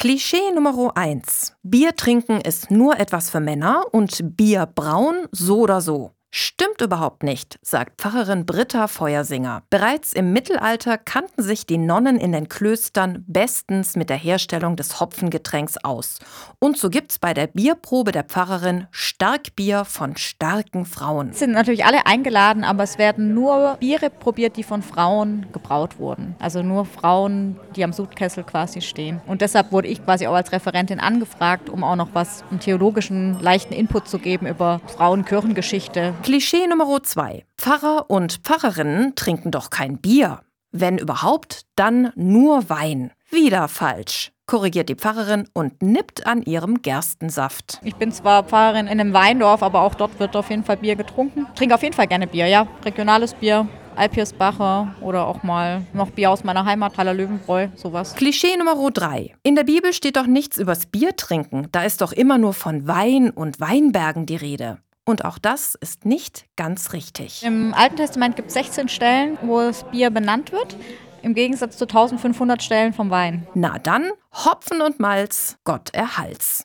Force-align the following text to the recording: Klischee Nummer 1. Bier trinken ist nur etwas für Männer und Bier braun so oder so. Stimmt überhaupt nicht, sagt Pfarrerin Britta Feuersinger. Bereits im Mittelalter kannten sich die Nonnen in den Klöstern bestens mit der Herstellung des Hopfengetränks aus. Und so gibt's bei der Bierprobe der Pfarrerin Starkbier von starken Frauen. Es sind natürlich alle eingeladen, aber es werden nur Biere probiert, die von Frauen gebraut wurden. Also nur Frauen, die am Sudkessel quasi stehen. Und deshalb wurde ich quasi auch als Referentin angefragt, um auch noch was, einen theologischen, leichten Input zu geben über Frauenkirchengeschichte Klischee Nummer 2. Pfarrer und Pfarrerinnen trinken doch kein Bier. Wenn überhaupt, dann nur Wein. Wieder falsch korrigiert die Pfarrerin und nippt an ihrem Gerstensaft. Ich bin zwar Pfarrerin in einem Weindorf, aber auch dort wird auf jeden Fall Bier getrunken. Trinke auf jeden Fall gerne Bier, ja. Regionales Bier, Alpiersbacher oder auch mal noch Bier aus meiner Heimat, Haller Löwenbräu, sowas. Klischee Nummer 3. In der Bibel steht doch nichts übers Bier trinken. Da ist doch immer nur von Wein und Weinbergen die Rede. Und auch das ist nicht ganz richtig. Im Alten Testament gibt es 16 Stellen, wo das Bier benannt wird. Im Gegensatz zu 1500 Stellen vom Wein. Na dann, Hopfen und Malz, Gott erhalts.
Klischee 0.00 0.50
Nummer 0.54 0.96
1. 0.96 1.56
Bier 1.62 1.94
trinken 1.94 2.40
ist 2.40 2.70
nur 2.70 2.98
etwas 2.98 3.28
für 3.28 3.38
Männer 3.38 3.84
und 3.92 4.34
Bier 4.34 4.64
braun 4.64 5.26
so 5.30 5.58
oder 5.58 5.82
so. 5.82 6.12
Stimmt 6.32 6.80
überhaupt 6.80 7.22
nicht, 7.22 7.58
sagt 7.60 8.00
Pfarrerin 8.00 8.46
Britta 8.46 8.86
Feuersinger. 8.86 9.64
Bereits 9.68 10.14
im 10.14 10.32
Mittelalter 10.32 10.96
kannten 10.96 11.42
sich 11.42 11.66
die 11.66 11.76
Nonnen 11.76 12.18
in 12.18 12.32
den 12.32 12.48
Klöstern 12.48 13.24
bestens 13.26 13.94
mit 13.94 14.08
der 14.08 14.16
Herstellung 14.16 14.76
des 14.76 15.00
Hopfengetränks 15.00 15.76
aus. 15.84 16.20
Und 16.60 16.78
so 16.78 16.88
gibt's 16.88 17.18
bei 17.18 17.34
der 17.34 17.48
Bierprobe 17.48 18.12
der 18.12 18.24
Pfarrerin 18.24 18.86
Starkbier 19.20 19.84
von 19.84 20.16
starken 20.16 20.86
Frauen. 20.86 21.28
Es 21.28 21.40
sind 21.40 21.52
natürlich 21.52 21.84
alle 21.84 22.06
eingeladen, 22.06 22.64
aber 22.64 22.84
es 22.84 22.96
werden 22.96 23.34
nur 23.34 23.76
Biere 23.78 24.08
probiert, 24.08 24.56
die 24.56 24.62
von 24.62 24.80
Frauen 24.80 25.44
gebraut 25.52 25.98
wurden. 25.98 26.36
Also 26.38 26.62
nur 26.62 26.86
Frauen, 26.86 27.60
die 27.76 27.84
am 27.84 27.92
Sudkessel 27.92 28.44
quasi 28.44 28.80
stehen. 28.80 29.20
Und 29.26 29.42
deshalb 29.42 29.72
wurde 29.72 29.88
ich 29.88 30.02
quasi 30.02 30.26
auch 30.26 30.32
als 30.32 30.52
Referentin 30.52 31.00
angefragt, 31.00 31.68
um 31.68 31.84
auch 31.84 31.96
noch 31.96 32.14
was, 32.14 32.44
einen 32.50 32.60
theologischen, 32.60 33.38
leichten 33.42 33.74
Input 33.74 34.08
zu 34.08 34.18
geben 34.18 34.46
über 34.46 34.80
Frauenkirchengeschichte 34.86 36.14
Klischee 36.22 36.66
Nummer 36.66 37.02
2. 37.02 37.44
Pfarrer 37.58 38.06
und 38.08 38.40
Pfarrerinnen 38.42 39.16
trinken 39.16 39.50
doch 39.50 39.68
kein 39.68 39.98
Bier. 39.98 40.40
Wenn 40.72 40.96
überhaupt, 40.96 41.66
dann 41.76 42.10
nur 42.14 42.70
Wein. 42.70 43.12
Wieder 43.30 43.68
falsch 43.68 44.32
korrigiert 44.50 44.88
die 44.88 44.96
Pfarrerin 44.96 45.48
und 45.52 45.80
nippt 45.80 46.26
an 46.26 46.42
ihrem 46.42 46.82
Gerstensaft. 46.82 47.80
Ich 47.84 47.94
bin 47.94 48.10
zwar 48.10 48.42
Pfarrerin 48.42 48.88
in 48.88 49.00
einem 49.00 49.12
Weindorf, 49.12 49.62
aber 49.62 49.82
auch 49.82 49.94
dort 49.94 50.18
wird 50.18 50.34
auf 50.34 50.50
jeden 50.50 50.64
Fall 50.64 50.76
Bier 50.76 50.96
getrunken. 50.96 51.46
Trinke 51.54 51.76
auf 51.76 51.84
jeden 51.84 51.94
Fall 51.94 52.08
gerne 52.08 52.26
Bier, 52.26 52.48
ja. 52.48 52.66
Regionales 52.84 53.34
Bier, 53.34 53.68
Alpiersbacher 53.94 54.96
oder 55.02 55.28
auch 55.28 55.44
mal 55.44 55.82
noch 55.92 56.10
Bier 56.10 56.32
aus 56.32 56.42
meiner 56.42 56.64
Heimat, 56.64 56.98
Haller 56.98 57.14
Löwenbräu, 57.14 57.68
sowas. 57.76 58.16
Klischee 58.16 58.56
Nummer 58.56 58.74
3. 58.90 59.36
In 59.44 59.54
der 59.54 59.62
Bibel 59.62 59.92
steht 59.92 60.16
doch 60.16 60.26
nichts 60.26 60.58
übers 60.58 60.86
Bier 60.86 61.14
trinken. 61.14 61.68
Da 61.70 61.84
ist 61.84 62.00
doch 62.00 62.10
immer 62.10 62.36
nur 62.36 62.52
von 62.52 62.88
Wein 62.88 63.30
und 63.30 63.60
Weinbergen 63.60 64.26
die 64.26 64.34
Rede. 64.34 64.78
Und 65.04 65.24
auch 65.24 65.38
das 65.38 65.76
ist 65.76 66.04
nicht 66.04 66.46
ganz 66.56 66.92
richtig. 66.92 67.44
Im 67.44 67.72
Alten 67.72 67.96
Testament 67.96 68.34
gibt 68.34 68.48
es 68.48 68.54
16 68.54 68.88
Stellen, 68.88 69.38
wo 69.42 69.60
das 69.60 69.84
Bier 69.84 70.10
benannt 70.10 70.50
wird. 70.50 70.76
Im 71.22 71.34
Gegensatz 71.34 71.76
zu 71.76 71.84
1500 71.84 72.62
Stellen 72.62 72.92
vom 72.92 73.10
Wein. 73.10 73.46
Na 73.54 73.78
dann, 73.78 74.10
Hopfen 74.32 74.80
und 74.80 75.00
Malz, 75.00 75.58
Gott 75.64 75.90
erhalts. 75.92 76.58